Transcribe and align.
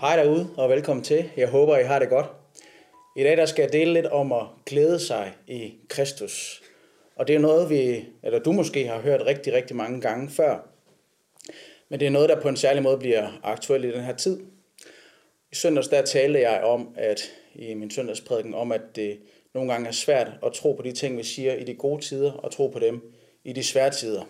Hej 0.00 0.16
derude, 0.16 0.48
og 0.56 0.70
velkommen 0.70 1.04
til. 1.04 1.30
Jeg 1.36 1.48
håber, 1.48 1.78
I 1.78 1.84
har 1.84 1.98
det 1.98 2.08
godt. 2.08 2.26
I 3.16 3.22
dag 3.22 3.36
der 3.36 3.46
skal 3.46 3.62
jeg 3.62 3.72
dele 3.72 3.92
lidt 3.92 4.06
om 4.06 4.32
at 4.32 4.42
glæde 4.66 4.98
sig 4.98 5.32
i 5.46 5.74
Kristus. 5.88 6.62
Og 7.14 7.28
det 7.28 7.34
er 7.34 7.38
noget, 7.38 7.70
vi, 7.70 8.04
eller 8.22 8.38
du 8.38 8.52
måske 8.52 8.86
har 8.86 9.00
hørt 9.00 9.26
rigtig, 9.26 9.52
rigtig 9.52 9.76
mange 9.76 10.00
gange 10.00 10.30
før. 10.30 10.68
Men 11.88 12.00
det 12.00 12.06
er 12.06 12.10
noget, 12.10 12.28
der 12.28 12.40
på 12.40 12.48
en 12.48 12.56
særlig 12.56 12.82
måde 12.82 12.98
bliver 12.98 13.40
aktuelt 13.42 13.84
i 13.84 13.92
den 13.92 14.04
her 14.04 14.16
tid. 14.16 14.40
I 15.52 15.54
søndags 15.54 15.88
der 15.88 16.02
talte 16.02 16.40
jeg 16.40 16.62
om, 16.64 16.94
at 16.96 17.20
i 17.54 17.74
min 17.74 17.90
søndagsprædiken, 17.90 18.54
om 18.54 18.72
at 18.72 18.82
det 18.96 19.18
nogle 19.54 19.72
gange 19.72 19.88
er 19.88 19.92
svært 19.92 20.28
at 20.46 20.52
tro 20.52 20.72
på 20.72 20.82
de 20.82 20.92
ting, 20.92 21.18
vi 21.18 21.22
siger 21.22 21.54
i 21.54 21.64
de 21.64 21.74
gode 21.74 22.02
tider, 22.02 22.32
og 22.32 22.52
tro 22.52 22.68
på 22.68 22.78
dem 22.78 23.12
i 23.44 23.52
de 23.52 23.64
svære 23.64 23.90
tider. 23.90 24.22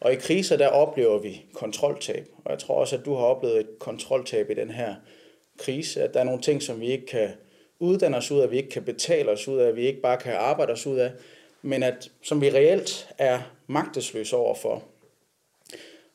Og 0.00 0.12
i 0.12 0.16
kriser, 0.16 0.56
der 0.56 0.68
oplever 0.68 1.18
vi 1.18 1.44
kontroltab. 1.54 2.28
Og 2.44 2.50
jeg 2.50 2.58
tror 2.58 2.74
også, 2.74 2.96
at 2.96 3.04
du 3.04 3.14
har 3.14 3.24
oplevet 3.24 3.60
et 3.60 3.78
kontroltab 3.78 4.50
i 4.50 4.54
den 4.54 4.70
her 4.70 4.94
krise. 5.58 6.02
At 6.02 6.14
der 6.14 6.20
er 6.20 6.24
nogle 6.24 6.42
ting, 6.42 6.62
som 6.62 6.80
vi 6.80 6.86
ikke 6.86 7.06
kan 7.06 7.28
uddanne 7.78 8.16
os 8.16 8.30
ud 8.30 8.40
af, 8.40 8.50
vi 8.50 8.56
ikke 8.56 8.70
kan 8.70 8.82
betale 8.82 9.30
os 9.30 9.48
ud 9.48 9.58
af, 9.58 9.76
vi 9.76 9.86
ikke 9.86 10.00
bare 10.00 10.16
kan 10.16 10.32
arbejde 10.32 10.72
os 10.72 10.86
ud 10.86 10.96
af, 10.96 11.12
men 11.62 11.82
at, 11.82 12.10
som 12.22 12.40
vi 12.40 12.50
reelt 12.50 13.08
er 13.18 13.40
magtesløse 13.66 14.36
overfor. 14.36 14.84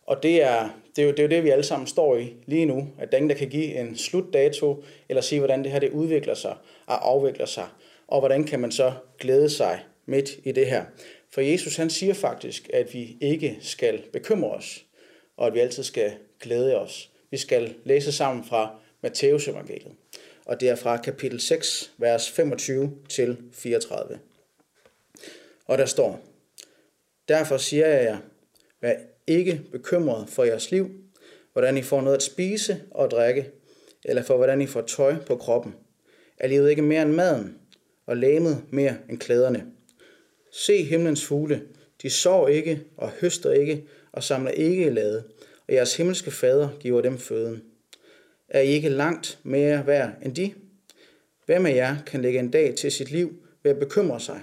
Og 0.06 0.24
det 0.24 0.44
er, 0.44 0.70
det, 0.96 1.02
er 1.02 1.06
jo, 1.06 1.12
det 1.12 1.20
er 1.20 1.24
jo 1.24 1.30
det, 1.30 1.44
vi 1.44 1.50
alle 1.50 1.64
sammen 1.64 1.88
står 1.88 2.18
i 2.18 2.34
lige 2.46 2.66
nu. 2.66 2.88
At 3.00 3.12
der 3.12 3.18
ingen, 3.18 3.30
der 3.30 3.36
kan 3.36 3.50
give 3.50 3.80
en 3.80 3.98
slutdato, 3.98 4.84
eller 5.10 5.22
sige, 5.22 5.40
hvordan 5.40 5.64
det 5.64 5.72
her 5.72 5.80
det 5.80 5.92
udvikler 5.92 6.34
sig 6.34 6.56
og 6.86 7.10
afvikler 7.10 7.46
sig. 7.46 7.68
Og 8.08 8.20
hvordan 8.20 8.44
kan 8.44 8.60
man 8.60 8.72
så 8.72 8.94
glæde 9.20 9.50
sig 9.50 9.80
midt 10.06 10.30
i 10.44 10.52
det 10.52 10.68
her. 10.68 10.86
For 11.34 11.42
Jesus 11.42 11.76
han 11.76 11.90
siger 11.90 12.14
faktisk, 12.14 12.70
at 12.74 12.94
vi 12.94 13.18
ikke 13.22 13.58
skal 13.62 14.04
bekymre 14.14 14.52
os, 14.52 14.86
og 15.38 15.48
at 15.48 15.54
vi 15.54 15.60
altid 15.60 15.84
skal 15.84 16.14
glæde 16.40 16.80
os. 16.80 17.12
Vi 17.32 17.38
skal 17.38 17.76
læse 17.84 18.12
sammen 18.12 18.46
fra 18.46 18.80
Matteus 19.02 19.48
evangeliet, 19.48 19.96
og 20.46 20.60
det 20.60 20.70
er 20.70 20.76
fra 20.76 20.98
kapitel 20.98 21.40
6, 21.40 21.94
vers 21.98 22.32
25 22.32 22.98
til 23.10 23.38
34. 23.52 24.20
Og 25.66 25.78
der 25.78 25.86
står, 25.86 26.20
Derfor 27.28 27.58
siger 27.58 27.88
jeg 27.88 28.04
jer, 28.04 28.18
vær 28.82 28.96
ikke 29.28 29.62
bekymret 29.72 30.30
for 30.30 30.44
jeres 30.44 30.72
liv, 30.72 30.90
hvordan 31.54 31.78
I 31.78 31.82
får 31.82 32.02
noget 32.02 32.18
at 32.18 32.24
spise 32.24 32.82
og 32.92 33.12
drikke, 33.12 33.50
eller 34.06 34.24
for 34.24 34.38
hvordan 34.38 34.62
I 34.62 34.68
får 34.68 34.82
tøj 34.82 35.16
på 35.26 35.36
kroppen. 35.36 35.76
Er 36.38 36.48
livet 36.48 36.70
ikke 36.70 36.82
mere 36.82 37.02
end 37.02 37.12
maden, 37.12 37.58
og 38.06 38.18
læmet 38.18 38.64
mere 38.72 38.98
end 39.10 39.18
klæderne? 39.18 39.73
Se 40.56 40.84
himlens 40.84 41.26
fugle, 41.26 41.62
de 42.02 42.10
sår 42.10 42.48
ikke 42.48 42.82
og 42.98 43.10
høster 43.10 43.52
ikke 43.52 43.84
og 44.12 44.24
samler 44.24 44.52
ikke 44.52 44.86
i 44.86 44.90
lade, 44.90 45.24
og 45.68 45.74
jeres 45.74 45.98
himmelske 45.98 46.32
fader 46.32 46.70
giver 46.80 47.02
dem 47.02 47.18
føden. 47.18 47.64
Er 48.50 48.62
I 48.62 48.68
ikke 48.68 48.90
langt 48.90 49.40
mere 49.44 49.88
værd 49.88 50.12
end 50.22 50.36
de? 50.36 50.54
Hvem 51.46 51.66
af 51.66 51.76
jer 51.76 51.96
kan 52.06 52.22
lægge 52.22 52.40
en 52.40 52.52
dag 52.52 52.76
til 52.76 52.92
sit 52.92 53.12
liv 53.12 53.34
ved 53.64 53.72
at 53.72 53.80
bekymre 53.80 54.20
sig? 54.20 54.42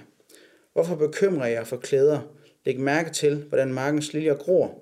Hvorfor 0.73 0.95
bekymrer 0.95 1.47
jeg 1.47 1.67
for 1.67 1.77
klæder? 1.77 2.19
Læg 2.65 2.79
mærke 2.79 3.11
til, 3.11 3.35
hvordan 3.35 3.73
markens 3.73 4.13
liljer 4.13 4.35
gror. 4.35 4.79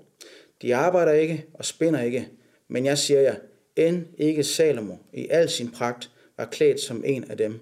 De 0.61 0.75
arbejder 0.75 1.11
ikke 1.11 1.45
og 1.53 1.65
spinder 1.65 2.01
ikke, 2.01 2.27
men 2.67 2.85
jeg 2.85 2.97
siger 2.97 3.21
jer, 3.21 3.35
end 3.75 4.05
ikke 4.17 4.43
Salomo 4.43 4.95
i 5.13 5.27
al 5.29 5.49
sin 5.49 5.71
pragt 5.71 6.09
var 6.37 6.45
klædt 6.45 6.79
som 6.79 7.03
en 7.05 7.31
af 7.31 7.37
dem. 7.37 7.59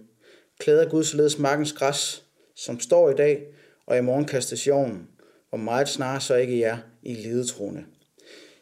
Klæder 0.59 0.89
Gud 0.89 1.03
således 1.03 1.39
markens 1.39 1.73
græs, 1.73 2.27
som 2.58 2.80
står 2.80 3.09
i 3.09 3.13
dag, 3.13 3.44
og 3.86 3.97
i 3.97 4.02
morgen 4.02 4.25
kastes 4.25 4.67
i 4.67 4.69
ovnen, 4.69 5.08
og 5.52 5.59
meget 5.59 5.89
snarere 5.89 6.22
så 6.22 6.36
ikke 6.36 6.59
jer 6.59 6.77
i 7.03 7.14
lidetroende. 7.14 7.83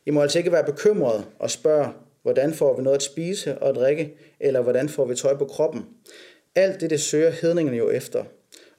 I 0.06 0.12
må 0.12 0.22
altså 0.22 0.38
ikke 0.38 0.52
være 0.52 0.64
bekymrede 0.64 1.26
og 1.40 1.52
spørge, 1.52 1.88
hvordan 2.22 2.54
får 2.54 2.78
vi 2.78 2.84
noget 2.84 2.96
at 2.96 3.04
spise 3.04 3.58
og 3.58 3.76
drikke, 3.76 4.14
eller 4.40 4.62
hvordan 4.62 4.90
får 4.90 5.06
vi 5.06 5.16
tøj 5.16 5.38
på 5.38 5.46
kroppen. 5.46 5.86
Alt 6.56 6.82
det, 6.82 6.90
det 6.90 7.02
søger 7.02 7.30
hedningerne 7.30 7.78
jo 7.78 7.90
efter, 7.90 8.24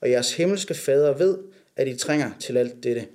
og 0.01 0.11
jeres 0.11 0.37
himmelske 0.37 0.75
fader 0.75 1.13
ved, 1.15 1.39
at 1.77 1.89
I 1.89 1.97
trænger 1.97 2.31
til 2.41 2.57
alt 2.57 2.83
dette. 2.83 3.07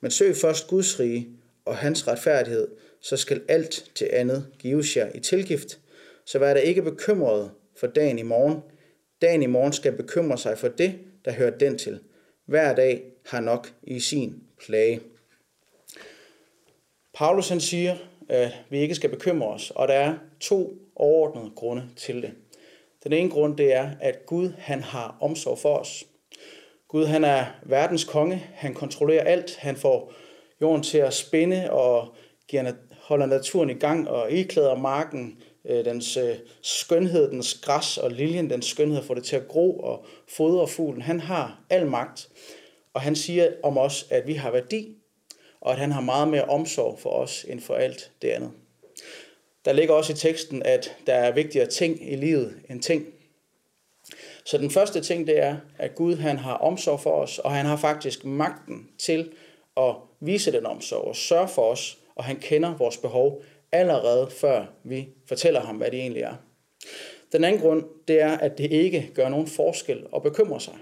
Men 0.00 0.10
søg 0.10 0.36
først 0.36 0.68
Guds 0.68 1.00
rige 1.00 1.28
og 1.64 1.76
hans 1.76 2.08
retfærdighed, 2.08 2.68
så 3.00 3.16
skal 3.16 3.42
alt 3.48 3.90
til 3.94 4.08
andet 4.12 4.46
gives 4.58 4.96
jer 4.96 5.08
i 5.14 5.20
tilgift. 5.20 5.78
Så 6.24 6.38
vær 6.38 6.54
der 6.54 6.60
ikke 6.60 6.82
bekymret 6.82 7.50
for 7.76 7.86
dagen 7.86 8.18
i 8.18 8.22
morgen. 8.22 8.58
Dagen 9.22 9.42
i 9.42 9.46
morgen 9.46 9.72
skal 9.72 9.92
bekymre 9.92 10.38
sig 10.38 10.58
for 10.58 10.68
det, 10.68 10.94
der 11.24 11.32
hører 11.32 11.58
den 11.58 11.78
til. 11.78 12.00
Hver 12.46 12.74
dag 12.74 13.02
har 13.26 13.40
nok 13.40 13.72
i 13.82 14.00
sin 14.00 14.42
plage. 14.66 15.00
Paulus 17.14 17.48
han 17.48 17.60
siger, 17.60 17.96
at 18.28 18.52
vi 18.70 18.78
ikke 18.78 18.94
skal 18.94 19.10
bekymre 19.10 19.48
os, 19.48 19.70
og 19.70 19.88
der 19.88 19.94
er 19.94 20.14
to 20.40 20.78
overordnede 20.96 21.50
grunde 21.56 21.88
til 21.96 22.22
det. 22.22 22.32
Den 23.04 23.12
ene 23.12 23.30
grund 23.30 23.56
det 23.56 23.74
er, 23.74 23.90
at 24.00 24.26
Gud 24.26 24.52
han 24.58 24.82
har 24.82 25.16
omsorg 25.20 25.58
for 25.58 25.76
os. 25.76 26.04
Gud 26.88 27.06
han 27.06 27.24
er 27.24 27.46
verdens 27.62 28.04
konge, 28.04 28.44
han 28.54 28.74
kontrollerer 28.74 29.24
alt, 29.24 29.56
han 29.56 29.76
får 29.76 30.12
jorden 30.60 30.82
til 30.82 30.98
at 30.98 31.14
spinde 31.14 31.70
og 31.70 32.14
giver, 32.48 32.72
holder 33.00 33.26
naturen 33.26 33.70
i 33.70 33.74
gang 33.74 34.08
og 34.08 34.32
iklæder 34.32 34.76
marken 34.76 35.42
øh, 35.64 35.84
dens 35.84 36.16
øh, 36.16 36.36
skønhed, 36.62 37.30
dens 37.30 37.54
græs 37.62 37.98
og 37.98 38.10
liljen, 38.10 38.50
dens 38.50 38.66
skønhed, 38.66 39.02
får 39.02 39.14
det 39.14 39.24
til 39.24 39.36
at 39.36 39.48
gro 39.48 39.78
og 39.78 40.06
fodre 40.28 40.68
fuglen. 40.68 41.02
Han 41.02 41.20
har 41.20 41.60
al 41.70 41.86
magt, 41.86 42.28
og 42.94 43.00
han 43.00 43.16
siger 43.16 43.52
om 43.62 43.78
os, 43.78 44.06
at 44.10 44.26
vi 44.26 44.34
har 44.34 44.50
værdi, 44.50 44.96
og 45.60 45.72
at 45.72 45.78
han 45.78 45.92
har 45.92 46.00
meget 46.00 46.28
mere 46.28 46.44
omsorg 46.44 46.98
for 46.98 47.10
os 47.10 47.46
end 47.48 47.60
for 47.60 47.74
alt 47.74 48.10
det 48.22 48.28
andet. 48.28 48.50
Der 49.64 49.72
ligger 49.72 49.94
også 49.94 50.12
i 50.12 50.16
teksten, 50.16 50.62
at 50.62 50.96
der 51.06 51.14
er 51.14 51.32
vigtigere 51.32 51.66
ting 51.66 52.12
i 52.12 52.16
livet 52.16 52.54
end 52.70 52.82
ting. 52.82 53.06
Så 54.44 54.58
den 54.58 54.70
første 54.70 55.00
ting, 55.00 55.26
det 55.26 55.38
er, 55.38 55.56
at 55.78 55.94
Gud 55.94 56.16
han 56.16 56.38
har 56.38 56.54
omsorg 56.54 57.00
for 57.00 57.10
os, 57.10 57.38
og 57.38 57.52
han 57.52 57.66
har 57.66 57.76
faktisk 57.76 58.24
magten 58.24 58.88
til 58.98 59.32
at 59.76 59.94
vise 60.20 60.52
den 60.52 60.66
omsorg 60.66 61.04
og 61.04 61.16
sørge 61.16 61.48
for 61.48 61.62
os, 61.62 61.98
og 62.16 62.24
han 62.24 62.36
kender 62.36 62.76
vores 62.76 62.96
behov 62.96 63.42
allerede 63.72 64.30
før 64.30 64.66
vi 64.84 65.08
fortæller 65.26 65.60
ham, 65.60 65.76
hvad 65.76 65.90
det 65.90 66.00
egentlig 66.00 66.22
er. 66.22 66.34
Den 67.32 67.44
anden 67.44 67.60
grund, 67.60 67.84
det 68.08 68.20
er, 68.20 68.38
at 68.38 68.58
det 68.58 68.72
ikke 68.72 69.10
gør 69.14 69.28
nogen 69.28 69.46
forskel 69.46 70.06
at 70.16 70.22
bekymre 70.22 70.60
sig. 70.60 70.74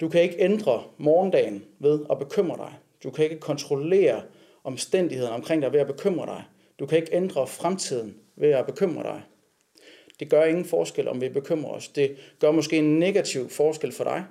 Du 0.00 0.08
kan 0.08 0.22
ikke 0.22 0.36
ændre 0.38 0.84
morgendagen 0.98 1.64
ved 1.78 2.00
at 2.10 2.18
bekymre 2.18 2.56
dig. 2.56 2.74
Du 3.02 3.10
kan 3.10 3.24
ikke 3.24 3.38
kontrollere 3.38 4.22
omstændighederne 4.64 5.34
omkring 5.34 5.62
dig 5.62 5.72
ved 5.72 5.80
at 5.80 5.86
bekymre 5.86 6.26
dig. 6.26 6.44
Du 6.78 6.86
kan 6.86 6.98
ikke 6.98 7.14
ændre 7.14 7.46
fremtiden 7.46 8.16
ved 8.36 8.50
at 8.50 8.66
bekymre 8.66 9.02
dig. 9.02 9.22
Det 10.20 10.30
gør 10.30 10.44
ingen 10.44 10.64
forskel, 10.64 11.08
om 11.08 11.20
vi 11.20 11.28
bekymrer 11.28 11.70
os. 11.70 11.88
Det 11.88 12.16
gør 12.40 12.50
måske 12.50 12.78
en 12.78 12.98
negativ 12.98 13.50
forskel 13.50 13.92
for 13.92 14.04
dig, 14.04 14.24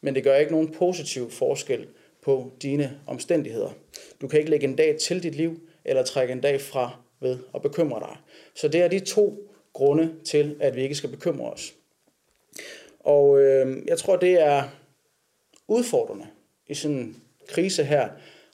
men 0.00 0.14
det 0.14 0.24
gør 0.24 0.36
ikke 0.36 0.52
nogen 0.52 0.72
positiv 0.72 1.30
forskel 1.30 1.86
på 2.22 2.50
dine 2.62 3.00
omstændigheder. 3.06 3.70
Du 4.20 4.28
kan 4.28 4.38
ikke 4.38 4.50
lægge 4.50 4.66
en 4.66 4.76
dag 4.76 4.96
til 4.96 5.22
dit 5.22 5.34
liv, 5.34 5.60
eller 5.84 6.02
trække 6.02 6.32
en 6.32 6.40
dag 6.40 6.60
fra 6.60 7.02
ved 7.20 7.38
at 7.54 7.62
bekymre 7.62 8.00
dig. 8.00 8.16
Så 8.54 8.68
det 8.68 8.82
er 8.82 8.88
de 8.88 9.00
to 9.00 9.52
grunde 9.72 10.14
til, 10.24 10.56
at 10.60 10.76
vi 10.76 10.82
ikke 10.82 10.94
skal 10.94 11.10
bekymre 11.10 11.50
os. 11.50 11.74
Og 13.00 13.40
øh, 13.40 13.82
jeg 13.86 13.98
tror, 13.98 14.16
det 14.16 14.40
er 14.40 14.62
udfordrende 15.68 16.26
i 16.66 16.74
sådan 16.74 16.96
en 16.96 17.22
krise 17.48 17.84
her, 17.84 18.08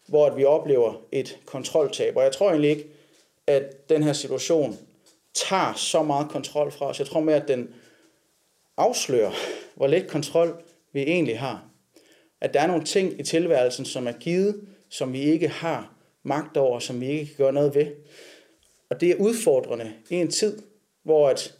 hvor 0.06 0.26
at 0.26 0.36
vi 0.36 0.44
oplever 0.44 1.02
et 1.12 1.38
kontroltab. 1.46 2.16
Og 2.16 2.22
jeg 2.22 2.32
tror 2.32 2.48
egentlig 2.48 2.70
ikke, 2.70 2.86
at 3.46 3.88
den 3.88 4.02
her 4.02 4.12
situation 4.12 4.78
tager 5.34 5.74
så 5.74 6.02
meget 6.02 6.28
kontrol 6.28 6.72
fra 6.72 6.86
os. 6.86 6.98
Jeg 6.98 7.06
tror 7.06 7.20
mere, 7.20 7.42
at 7.42 7.48
den 7.48 7.74
afslører, 8.76 9.32
hvor 9.74 9.86
lidt 9.86 10.08
kontrol 10.08 10.62
vi 10.92 11.02
egentlig 11.02 11.38
har. 11.38 11.64
At 12.40 12.54
der 12.54 12.60
er 12.60 12.66
nogle 12.66 12.84
ting 12.84 13.20
i 13.20 13.22
tilværelsen, 13.22 13.84
som 13.84 14.06
er 14.06 14.12
givet, 14.12 14.60
som 14.90 15.12
vi 15.12 15.20
ikke 15.22 15.48
har 15.48 15.94
magt 16.22 16.56
over, 16.56 16.78
som 16.78 17.00
vi 17.00 17.06
ikke 17.06 17.26
kan 17.26 17.36
gøre 17.36 17.52
noget 17.52 17.74
ved. 17.74 17.86
Og 18.90 19.00
det 19.00 19.10
er 19.10 19.16
udfordrende 19.16 19.92
i 20.10 20.14
en 20.14 20.30
tid, 20.30 20.58
hvor 21.02 21.28
at 21.28 21.54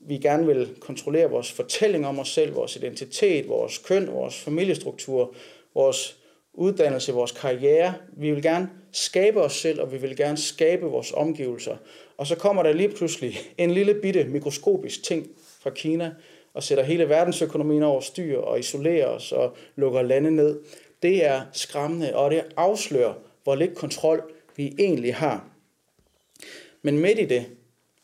vi 0.00 0.18
gerne 0.18 0.46
vil 0.46 0.68
kontrollere 0.80 1.30
vores 1.30 1.52
fortælling 1.52 2.06
om 2.06 2.18
os 2.18 2.28
selv, 2.28 2.54
vores 2.54 2.76
identitet, 2.76 3.48
vores 3.48 3.78
køn, 3.78 4.06
vores 4.06 4.40
familiestruktur, 4.40 5.34
vores 5.74 6.18
uddannelse, 6.54 7.12
vores 7.12 7.32
karriere. 7.32 7.94
Vi 8.12 8.30
vil 8.30 8.42
gerne 8.42 8.70
skabe 8.92 9.42
os 9.42 9.52
selv, 9.52 9.80
og 9.80 9.92
vi 9.92 9.96
vil 9.96 10.16
gerne 10.16 10.36
skabe 10.36 10.86
vores 10.86 11.12
omgivelser. 11.12 11.76
Og 12.16 12.26
så 12.26 12.36
kommer 12.36 12.62
der 12.62 12.72
lige 12.72 12.88
pludselig 12.88 13.38
en 13.58 13.70
lille 13.70 13.94
bitte 13.94 14.24
mikroskopisk 14.24 15.02
ting 15.02 15.30
fra 15.60 15.70
Kina, 15.70 16.14
og 16.54 16.62
sætter 16.62 16.84
hele 16.84 17.08
verdensøkonomien 17.08 17.82
over 17.82 18.00
styr 18.00 18.38
og 18.38 18.58
isolerer 18.58 19.06
os 19.06 19.32
og 19.32 19.56
lukker 19.76 20.02
lande 20.02 20.30
ned. 20.30 20.60
Det 21.02 21.24
er 21.24 21.42
skræmmende, 21.52 22.16
og 22.16 22.30
det 22.30 22.44
afslører, 22.56 23.14
hvor 23.42 23.54
lidt 23.54 23.74
kontrol 23.74 24.32
vi 24.56 24.74
egentlig 24.78 25.14
har. 25.14 25.48
Men 26.82 26.98
midt 26.98 27.18
i 27.18 27.24
det, 27.24 27.46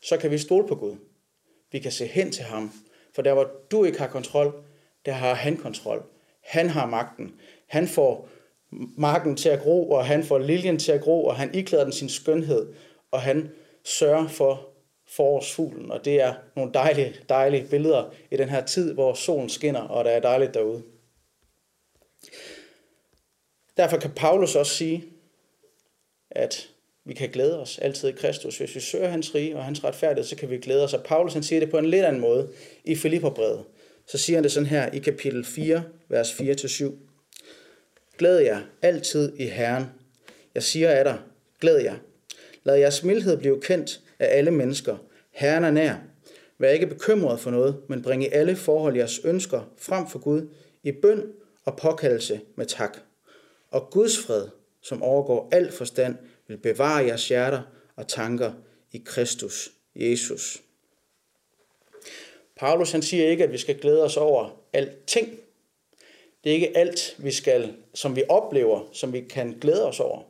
så 0.01 0.17
kan 0.17 0.31
vi 0.31 0.37
stole 0.37 0.67
på 0.67 0.75
Gud. 0.75 0.95
Vi 1.71 1.79
kan 1.79 1.91
se 1.91 2.05
hen 2.05 2.31
til 2.31 2.43
ham. 2.43 2.71
For 3.15 3.21
der 3.21 3.33
hvor 3.33 3.51
du 3.71 3.83
ikke 3.83 3.99
har 3.99 4.07
kontrol, 4.07 4.63
der 5.05 5.11
har 5.11 5.33
han 5.33 5.57
kontrol. 5.57 6.03
Han 6.43 6.69
har 6.69 6.85
magten. 6.85 7.33
Han 7.67 7.87
får 7.87 8.29
marken 8.97 9.35
til 9.35 9.49
at 9.49 9.61
gro, 9.61 9.89
og 9.89 10.05
han 10.05 10.23
får 10.23 10.37
liljen 10.39 10.79
til 10.79 10.91
at 10.91 11.01
gro, 11.01 11.25
og 11.25 11.35
han 11.35 11.55
iklæder 11.55 11.83
den 11.83 11.93
sin 11.93 12.09
skønhed, 12.09 12.73
og 13.11 13.21
han 13.21 13.49
sørger 13.83 14.27
for 14.27 14.69
forårsfuglen, 15.07 15.91
og 15.91 16.05
det 16.05 16.21
er 16.21 16.33
nogle 16.55 16.73
dejlige, 16.73 17.15
dejlige 17.29 17.67
billeder 17.69 18.13
i 18.31 18.37
den 18.37 18.49
her 18.49 18.65
tid, 18.65 18.93
hvor 18.93 19.13
solen 19.13 19.49
skinner, 19.49 19.81
og 19.81 20.05
der 20.05 20.11
er 20.11 20.19
dejligt 20.19 20.53
derude. 20.53 20.83
Derfor 23.77 23.97
kan 23.97 24.11
Paulus 24.15 24.55
også 24.55 24.75
sige, 24.75 25.05
at 26.31 26.69
vi 27.05 27.13
kan 27.13 27.29
glæde 27.29 27.59
os 27.59 27.77
altid 27.77 28.09
i 28.09 28.11
Kristus. 28.11 28.57
Hvis 28.57 28.75
vi 28.75 28.79
søger 28.79 29.07
hans 29.07 29.35
rige 29.35 29.57
og 29.57 29.65
hans 29.65 29.83
retfærdighed, 29.83 30.23
så 30.23 30.35
kan 30.35 30.49
vi 30.49 30.57
glæde 30.57 30.83
os. 30.83 30.93
Og 30.93 31.03
Paulus 31.03 31.33
han 31.33 31.43
siger 31.43 31.59
det 31.59 31.71
på 31.71 31.77
en 31.77 31.85
lidt 31.85 32.05
anden 32.05 32.21
måde 32.21 32.49
i 32.83 32.95
Filipperbrevet. 32.95 33.63
Så 34.05 34.17
siger 34.17 34.37
han 34.37 34.43
det 34.43 34.51
sådan 34.51 34.67
her 34.69 34.91
i 34.91 34.99
kapitel 34.99 35.45
4, 35.45 35.83
vers 36.09 36.31
4-7. 36.31 36.91
Glæd 38.17 38.39
jer 38.39 38.61
altid 38.81 39.33
i 39.37 39.45
Herren. 39.45 39.85
Jeg 40.55 40.63
siger 40.63 40.89
af 40.89 41.03
dig, 41.03 41.19
glæd 41.59 41.77
jer. 41.77 41.95
Lad 42.63 42.75
jeres 42.75 43.03
mildhed 43.03 43.37
blive 43.37 43.61
kendt 43.61 44.01
af 44.19 44.37
alle 44.37 44.51
mennesker. 44.51 44.97
Herren 45.31 45.63
er 45.63 45.71
nær. 45.71 45.95
Vær 46.57 46.69
ikke 46.69 46.87
bekymret 46.87 47.39
for 47.39 47.51
noget, 47.51 47.77
men 47.89 48.01
bring 48.01 48.23
i 48.23 48.27
alle 48.31 48.55
forhold 48.55 48.95
jeres 48.95 49.19
ønsker 49.23 49.71
frem 49.77 50.07
for 50.07 50.19
Gud 50.19 50.49
i 50.83 50.91
bøn 50.91 51.23
og 51.65 51.77
påkaldelse 51.77 52.41
med 52.55 52.65
tak. 52.65 52.97
Og 53.71 53.89
Guds 53.91 54.25
fred, 54.25 54.47
som 54.81 55.03
overgår 55.03 55.49
al 55.51 55.71
forstand, 55.71 56.15
vil 56.47 56.57
bevare 56.57 57.05
jeres 57.05 57.27
hjerter 57.27 57.61
og 57.95 58.07
tanker 58.07 58.51
i 58.91 59.01
Kristus 59.05 59.71
Jesus. 59.95 60.61
Paulus 62.55 62.91
han 62.91 63.01
siger 63.01 63.29
ikke, 63.29 63.43
at 63.43 63.51
vi 63.51 63.57
skal 63.57 63.79
glæde 63.79 64.03
os 64.03 64.17
over 64.17 64.49
alting. 64.73 65.39
Det 66.43 66.49
er 66.49 66.53
ikke 66.53 66.77
alt, 66.77 67.15
vi 67.17 67.31
skal, 67.31 67.73
som 67.93 68.15
vi 68.15 68.23
oplever, 68.29 68.89
som 68.91 69.13
vi 69.13 69.21
kan 69.21 69.57
glæde 69.61 69.87
os 69.87 69.99
over. 69.99 70.21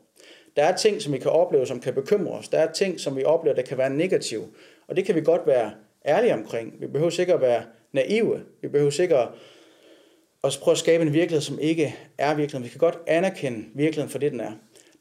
Der 0.55 0.63
er 0.63 0.75
ting, 0.75 1.01
som 1.01 1.13
vi 1.13 1.17
kan 1.17 1.31
opleve, 1.31 1.67
som 1.67 1.79
kan 1.79 1.93
bekymre 1.93 2.33
os. 2.33 2.47
Der 2.49 2.59
er 2.59 2.71
ting, 2.71 2.99
som 2.99 3.15
vi 3.15 3.23
oplever, 3.23 3.55
der 3.55 3.61
kan 3.61 3.77
være 3.77 3.89
negative. 3.89 4.47
Og 4.87 4.95
det 4.95 5.05
kan 5.05 5.15
vi 5.15 5.21
godt 5.21 5.47
være 5.47 5.71
ærlige 6.05 6.33
omkring. 6.33 6.81
Vi 6.81 6.87
behøver 6.87 7.09
sikkert 7.09 7.35
at 7.35 7.41
være 7.41 7.63
naive. 7.91 8.43
Vi 8.61 8.67
behøver 8.67 8.91
sikkert 8.91 9.19
at 9.19 9.29
prøve 10.43 10.71
at 10.71 10.77
skabe 10.77 11.03
en 11.03 11.13
virkelighed, 11.13 11.41
som 11.41 11.59
ikke 11.59 11.95
er 12.17 12.35
virkeligheden. 12.35 12.63
Vi 12.63 12.69
kan 12.69 12.79
godt 12.79 12.97
anerkende 13.07 13.65
virkeligheden 13.73 14.11
for 14.11 14.19
det, 14.19 14.31
den 14.31 14.39
er. 14.39 14.51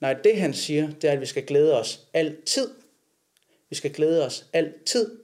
Nej, 0.01 0.15
det 0.15 0.41
han 0.41 0.55
siger, 0.55 0.91
det 0.91 1.05
er, 1.05 1.13
at 1.13 1.21
vi 1.21 1.27
skal 1.27 1.47
glæde 1.47 1.81
os 1.81 2.09
altid. 2.15 2.71
Vi 3.71 3.77
skal 3.77 3.93
glæde 3.93 4.27
os 4.27 4.47
altid. 4.53 5.19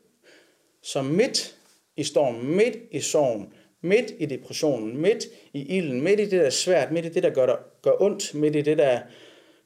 Så 0.82 1.02
midt 1.02 1.56
i 1.96 2.04
stormen, 2.04 2.56
midt 2.56 2.76
i 2.90 3.00
sorgen, 3.00 3.52
midt 3.80 4.12
i 4.18 4.26
depressionen, 4.26 4.96
midt 4.96 5.24
i 5.52 5.76
ilden, 5.76 6.00
midt 6.00 6.20
i 6.20 6.22
det, 6.22 6.32
der 6.32 6.42
er 6.42 6.50
svært, 6.50 6.92
midt 6.92 7.06
i 7.06 7.08
det, 7.08 7.22
der 7.22 7.30
gør, 7.30 7.46
dig, 7.46 7.58
gør 7.82 8.02
ondt, 8.02 8.34
midt 8.34 8.56
i 8.56 8.62
det, 8.62 8.78
der 8.78 9.00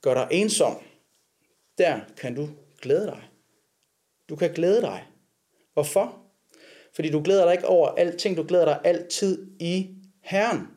gør 0.02 0.14
dig 0.14 0.28
ensom, 0.30 0.78
der 1.78 2.00
kan 2.16 2.34
du 2.34 2.48
glæde 2.80 3.06
dig. 3.06 3.22
Du 4.28 4.36
kan 4.36 4.52
glæde 4.52 4.80
dig. 4.80 5.04
Hvorfor? 5.72 6.22
Fordi 6.94 7.10
du 7.10 7.22
glæder 7.22 7.44
dig 7.44 7.52
ikke 7.52 7.66
over 7.66 7.88
alting, 7.88 8.36
du 8.36 8.42
glæder 8.42 8.64
dig 8.64 8.80
altid 8.84 9.46
i 9.60 9.97
Herren. 10.28 10.68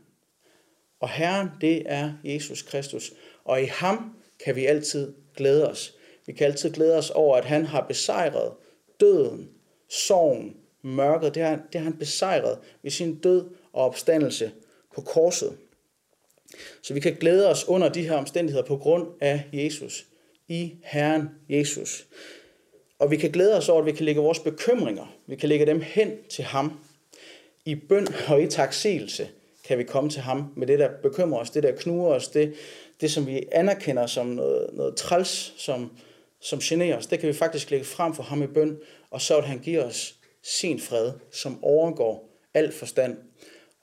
Og 1.00 1.10
Herren, 1.10 1.48
det 1.62 1.84
er 1.86 2.14
Jesus 2.24 2.62
Kristus. 2.62 3.14
Og 3.44 3.62
i 3.62 3.66
ham 3.66 4.16
kan 4.46 4.56
vi 4.56 4.66
altid 4.66 5.14
glæde 5.36 5.70
os. 5.70 5.94
Vi 6.26 6.34
kan 6.34 6.48
altid 6.48 6.74
glæde 6.74 6.98
os 6.98 7.10
over, 7.10 7.38
at 7.38 7.46
han 7.46 7.66
har 7.66 7.86
besejret 7.88 8.54
døden, 9.00 9.50
sorgen, 9.90 10.56
mørket. 10.82 11.36
Det 11.36 11.44
har, 11.44 11.62
det 11.74 11.82
har 11.82 11.84
han 11.90 11.98
besejret 11.98 12.60
ved 12.84 12.92
sin 12.92 13.16
død 13.16 13.46
og 13.74 13.86
opstandelse 13.86 14.52
på 14.96 15.02
korset. 15.02 15.58
Så 16.82 16.94
vi 16.94 17.00
kan 17.00 17.16
glæde 17.16 17.50
os 17.50 17.68
under 17.68 17.90
de 17.90 18.04
her 18.04 18.16
omstændigheder 18.16 18.66
på 18.66 18.78
grund 18.78 19.08
af 19.22 19.44
Jesus. 19.54 20.06
I 20.48 20.76
Herren 20.84 21.30
Jesus. 21.50 22.08
Og 23.00 23.12
vi 23.12 23.18
kan 23.18 23.32
glæde 23.32 23.58
os 23.58 23.70
over, 23.70 23.80
at 23.80 23.86
vi 23.86 23.92
kan 23.92 24.06
lægge 24.06 24.22
vores 24.22 24.40
bekymringer, 24.40 25.16
vi 25.28 25.36
kan 25.36 25.50
lægge 25.50 25.66
dem 25.66 25.82
hen 25.82 26.12
til 26.30 26.44
ham. 26.44 26.80
I 27.66 27.76
bøn 27.76 28.08
og 28.28 28.42
i 28.42 28.48
taksigelse 28.48 29.30
kan 29.64 29.78
vi 29.78 29.84
komme 29.84 30.10
til 30.10 30.22
ham 30.22 30.54
med 30.56 30.68
det, 30.68 30.80
der 30.80 30.90
bekymrer 31.04 31.40
os, 31.40 31.50
det 31.50 31.64
der 31.64 31.72
knuger 31.72 32.14
os, 32.14 32.28
det, 32.28 32.54
det 33.02 33.12
som 33.12 33.28
vi 33.28 33.44
anerkender 33.52 34.06
som 34.06 34.26
noget, 34.26 34.70
noget 34.74 34.96
træls, 34.96 35.54
som, 35.58 35.92
som 36.42 36.60
generer 36.60 36.98
os. 36.98 37.08
Det 37.08 37.20
kan 37.20 37.30
vi 37.30 37.34
faktisk 37.34 37.72
lægge 37.72 37.86
frem 37.86 38.14
for 38.14 38.24
ham 38.24 38.44
i 38.44 38.48
bøn, 38.48 38.78
og 39.12 39.22
så 39.22 39.36
vil 39.36 39.46
han 39.46 39.60
give 39.60 39.84
os 39.84 40.16
sin 40.44 40.80
fred, 40.80 41.12
som 41.32 41.64
overgår 41.64 42.30
al 42.54 42.72
forstand. 42.72 43.18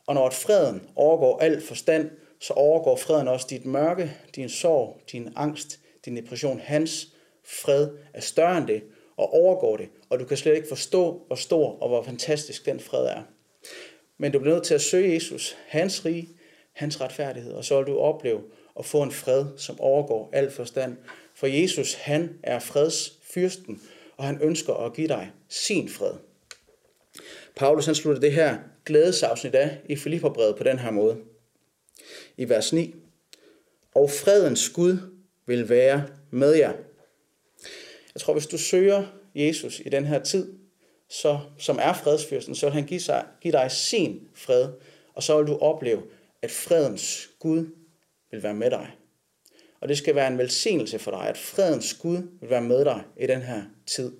Og 0.06 0.14
når 0.14 0.30
freden 0.30 0.82
overgår 0.96 1.38
al 1.38 1.60
forstand, 1.60 2.10
så 2.40 2.52
overgår 2.52 2.96
freden 2.96 3.28
også 3.28 3.46
dit 3.50 3.66
mørke, 3.66 4.16
din 4.34 4.48
sorg, 4.48 5.00
din 5.12 5.28
angst, 5.36 5.78
din 6.04 6.16
depression. 6.16 6.60
Hans 6.60 7.08
fred 7.44 7.88
er 8.14 8.20
større 8.20 8.58
end 8.58 8.66
det, 8.66 8.82
og 9.16 9.34
overgår 9.34 9.76
det, 9.76 9.88
og 10.10 10.20
du 10.20 10.24
kan 10.24 10.36
slet 10.36 10.54
ikke 10.54 10.68
forstå, 10.68 11.22
hvor 11.26 11.36
stor 11.36 11.82
og 11.82 11.88
hvor 11.88 12.02
fantastisk 12.02 12.66
den 12.66 12.80
fred 12.80 13.06
er. 13.06 13.22
Men 14.18 14.32
du 14.32 14.38
bliver 14.38 14.54
nødt 14.54 14.64
til 14.64 14.74
at 14.74 14.80
søge 14.80 15.14
Jesus, 15.14 15.56
hans 15.66 16.04
rige, 16.04 16.28
hans 16.72 17.00
retfærdighed, 17.00 17.52
og 17.52 17.64
så 17.64 17.76
vil 17.76 17.86
du 17.86 17.98
opleve 17.98 18.42
at 18.78 18.84
få 18.84 19.02
en 19.02 19.12
fred, 19.12 19.44
som 19.56 19.80
overgår 19.80 20.30
al 20.32 20.50
forstand. 20.50 20.96
For 21.34 21.46
Jesus, 21.46 21.94
han 21.94 22.38
er 22.42 22.58
fredsfyrsten, 22.58 23.82
og 24.16 24.24
han 24.24 24.42
ønsker 24.42 24.74
at 24.74 24.94
give 24.94 25.08
dig 25.08 25.30
sin 25.48 25.88
fred. 25.88 26.12
Paulus 27.56 27.86
han 27.86 27.94
slutter 27.94 28.20
det 28.20 28.32
her 28.32 28.58
glædesafsnit 28.84 29.54
af 29.54 29.78
i 29.88 29.96
Filipperbrevet 29.96 30.56
på 30.56 30.64
den 30.64 30.78
her 30.78 30.90
måde. 30.90 31.16
I 32.36 32.48
vers 32.48 32.72
9. 32.72 32.94
Og 33.94 34.10
fredens 34.10 34.68
Gud 34.68 34.98
vil 35.46 35.68
være 35.68 36.06
med 36.30 36.54
jer. 36.54 36.72
Jeg 38.14 38.20
tror, 38.20 38.32
hvis 38.32 38.46
du 38.46 38.58
søger 38.58 39.06
Jesus 39.34 39.80
i 39.80 39.88
den 39.88 40.04
her 40.04 40.22
tid, 40.22 40.58
så, 41.08 41.38
som 41.58 41.78
er 41.82 41.92
fredsfyrsten, 41.92 42.54
så 42.54 42.66
vil 42.66 42.72
han 42.72 42.86
give, 42.86 43.00
sig, 43.00 43.24
give 43.40 43.52
dig 43.52 43.70
sin 43.70 44.28
fred, 44.34 44.68
og 45.14 45.22
så 45.22 45.36
vil 45.36 45.46
du 45.46 45.58
opleve, 45.58 46.02
at 46.42 46.50
fredens 46.50 47.30
Gud 47.38 47.66
vil 48.30 48.42
være 48.42 48.54
med 48.54 48.70
dig. 48.70 48.90
Og 49.80 49.88
det 49.88 49.98
skal 49.98 50.14
være 50.14 50.26
en 50.26 50.38
velsignelse 50.38 50.98
for 50.98 51.10
dig, 51.10 51.28
at 51.28 51.38
fredens 51.38 51.94
Gud 51.94 52.16
vil 52.40 52.50
være 52.50 52.60
med 52.60 52.84
dig 52.84 53.04
i 53.16 53.26
den 53.26 53.42
her 53.42 53.62
tid. 53.86 54.12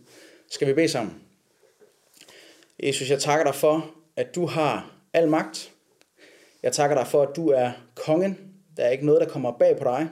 Skal 0.51 0.69
vi 0.69 0.75
bede 0.75 0.89
sammen? 0.89 1.23
Jesus, 2.83 3.11
jeg 3.11 3.21
takker 3.21 3.45
dig 3.45 3.55
for, 3.55 3.95
at 4.17 4.35
du 4.35 4.47
har 4.47 4.95
al 5.13 5.29
magt. 5.29 5.73
Jeg 6.63 6.73
takker 6.73 6.97
dig 6.97 7.07
for, 7.07 7.23
at 7.23 7.37
du 7.37 7.49
er 7.49 7.73
kongen. 7.95 8.39
Der 8.77 8.85
er 8.85 8.91
ikke 8.91 9.07
noget, 9.07 9.21
der 9.21 9.29
kommer 9.29 9.59
bag 9.59 9.79
på 9.79 9.85
dig. 9.85 10.09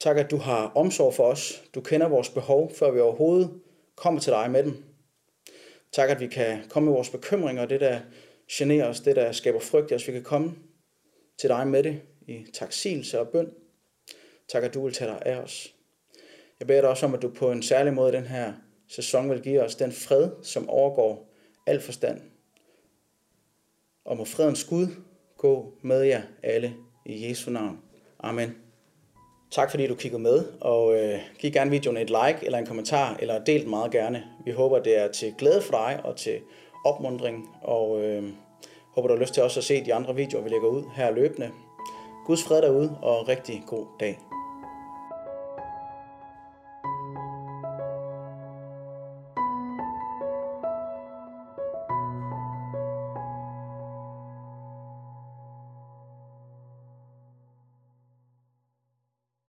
Tak, 0.00 0.16
at 0.16 0.30
du 0.30 0.36
har 0.36 0.72
omsorg 0.74 1.14
for 1.14 1.24
os. 1.24 1.62
Du 1.74 1.80
kender 1.80 2.08
vores 2.08 2.28
behov, 2.28 2.72
før 2.74 2.90
vi 2.90 3.00
overhovedet 3.00 3.50
kommer 3.96 4.20
til 4.20 4.32
dig 4.32 4.50
med 4.50 4.62
dem. 4.62 4.93
Tak, 5.94 6.10
at 6.10 6.20
vi 6.20 6.26
kan 6.26 6.68
komme 6.68 6.84
med 6.84 6.92
vores 6.94 7.10
bekymringer, 7.10 7.66
det 7.66 7.80
der 7.80 8.00
generer 8.52 8.88
os, 8.88 9.00
det 9.00 9.16
der 9.16 9.32
skaber 9.32 9.60
frygt 9.60 9.90
i 9.90 9.94
os. 9.94 10.06
Vi 10.06 10.12
kan 10.12 10.22
komme 10.22 10.54
til 11.38 11.48
dig 11.48 11.68
med 11.68 11.82
det 11.82 12.02
i 12.26 12.46
taksigelse 12.54 13.20
og 13.20 13.28
bøn. 13.28 13.50
Tak, 14.48 14.62
at 14.62 14.74
du 14.74 14.84
vil 14.84 14.94
tage 14.94 15.10
dig 15.10 15.22
af 15.26 15.36
os. 15.36 15.74
Jeg 16.60 16.66
beder 16.66 16.80
dig 16.80 16.90
også 16.90 17.06
om, 17.06 17.14
at 17.14 17.22
du 17.22 17.28
på 17.28 17.52
en 17.52 17.62
særlig 17.62 17.92
måde 17.92 18.12
den 18.12 18.26
her 18.26 18.52
sæson 18.88 19.30
vil 19.30 19.42
give 19.42 19.62
os 19.62 19.74
den 19.74 19.92
fred, 19.92 20.30
som 20.42 20.68
overgår 20.68 21.34
al 21.66 21.80
forstand. 21.80 22.20
Og 24.04 24.16
må 24.16 24.24
fredens 24.24 24.64
Gud 24.64 24.86
gå 25.36 25.78
med 25.82 26.02
jer 26.02 26.22
alle 26.42 26.74
i 27.06 27.28
Jesu 27.28 27.50
navn. 27.50 27.82
Amen. 28.18 28.63
Tak 29.54 29.70
fordi 29.70 29.86
du 29.86 29.94
kiggede 29.94 30.22
med, 30.22 30.44
og 30.60 30.94
øh, 30.94 31.18
giv 31.38 31.50
gerne 31.50 31.70
videoen 31.70 31.96
et 31.96 32.10
like 32.10 32.38
eller 32.42 32.58
en 32.58 32.66
kommentar, 32.66 33.16
eller 33.20 33.44
del 33.44 33.60
den 33.60 33.70
meget 33.70 33.92
gerne. 33.92 34.24
Vi 34.44 34.50
håber, 34.50 34.78
det 34.78 34.98
er 34.98 35.08
til 35.08 35.34
glæde 35.38 35.62
for 35.62 35.70
dig 35.70 36.00
og 36.04 36.16
til 36.16 36.38
opmundring, 36.84 37.56
og 37.62 38.02
øh, 38.02 38.22
håber, 38.94 39.08
du 39.08 39.14
har 39.14 39.20
lyst 39.20 39.34
til 39.34 39.42
også 39.42 39.60
at 39.60 39.64
se 39.64 39.84
de 39.84 39.94
andre 39.94 40.14
videoer, 40.14 40.42
vi 40.42 40.48
lægger 40.48 40.68
ud 40.68 40.82
her 40.94 41.10
løbende. 41.10 41.50
Guds 42.26 42.42
fred 42.42 42.62
derude, 42.62 42.98
og 43.02 43.28
rigtig 43.28 43.62
god 43.66 43.86
dag. 44.00 44.18